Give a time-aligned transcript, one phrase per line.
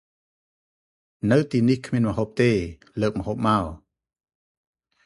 [1.31, 2.51] នៅទីនេះ គ្មានម្ហូបទេ
[3.01, 3.57] លើកម្ហូបមោ។